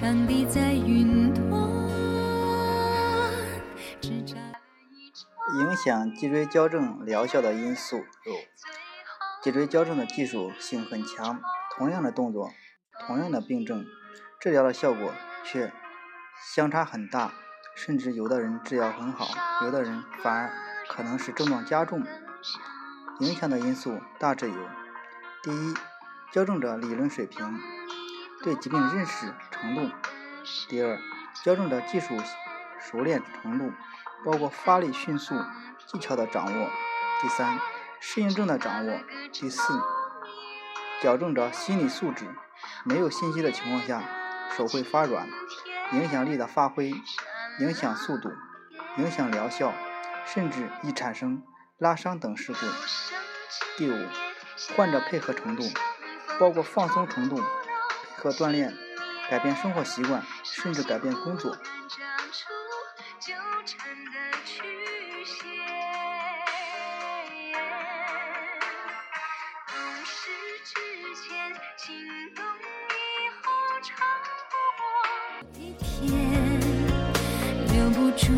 [0.00, 1.44] 上帝在云端
[5.52, 8.32] 影响脊椎矫正疗效的因素有：
[9.42, 11.42] 脊椎矫正的技术性很强，
[11.76, 12.50] 同样的动作，
[13.06, 13.84] 同样的病症，
[14.40, 15.12] 治疗的效果
[15.44, 15.70] 却
[16.54, 17.34] 相差很大，
[17.76, 19.26] 甚至有的人治疗很好，
[19.66, 20.50] 有的人反而
[20.88, 22.02] 可能是症状加重。
[23.18, 24.56] 影响的因素大致有：
[25.42, 25.74] 第一，
[26.32, 27.60] 矫正者理论水平，
[28.42, 29.90] 对疾病认识程度；
[30.68, 30.98] 第二，
[31.44, 32.16] 矫正者技术
[32.78, 33.72] 熟练程度，
[34.24, 35.34] 包括发力迅速、
[35.86, 36.68] 技巧的掌握；
[37.20, 37.58] 第三，
[38.00, 39.78] 适应症的掌握；第四，
[41.02, 42.26] 矫正者心理素质，
[42.84, 44.02] 没有信息的情况下，
[44.56, 45.28] 手会发软，
[45.92, 46.90] 影响力的发挥，
[47.58, 48.30] 影响速度，
[48.96, 49.74] 影响疗效，
[50.24, 51.42] 甚至易产生
[51.76, 52.60] 拉伤等事故。
[53.76, 54.08] 第五，
[54.74, 55.62] 患者配合程度，
[56.38, 57.42] 包括放松程度、
[58.20, 58.76] 配合锻炼、
[59.30, 61.50] 改变生活习惯，甚至改变工作。
[61.52, 61.56] 不
[74.76, 74.84] 过
[75.54, 76.60] 一天，
[77.72, 78.34] 留不住